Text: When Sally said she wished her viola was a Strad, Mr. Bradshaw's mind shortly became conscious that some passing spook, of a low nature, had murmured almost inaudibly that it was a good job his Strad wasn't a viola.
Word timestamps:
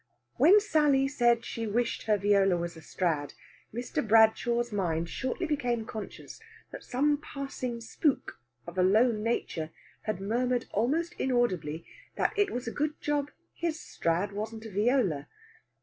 When 0.37 0.59
Sally 0.59 1.07
said 1.07 1.45
she 1.45 1.67
wished 1.67 2.07
her 2.07 2.17
viola 2.17 2.57
was 2.57 2.75
a 2.75 2.81
Strad, 2.81 3.35
Mr. 3.71 4.01
Bradshaw's 4.03 4.71
mind 4.71 5.09
shortly 5.09 5.45
became 5.45 5.85
conscious 5.85 6.39
that 6.71 6.83
some 6.83 7.17
passing 7.19 7.81
spook, 7.81 8.39
of 8.65 8.79
a 8.79 8.81
low 8.81 9.11
nature, 9.11 9.69
had 10.05 10.19
murmured 10.19 10.65
almost 10.71 11.13
inaudibly 11.19 11.85
that 12.15 12.33
it 12.35 12.49
was 12.49 12.67
a 12.67 12.71
good 12.71 12.99
job 12.99 13.29
his 13.53 13.79
Strad 13.79 14.31
wasn't 14.31 14.65
a 14.65 14.71
viola. 14.71 15.27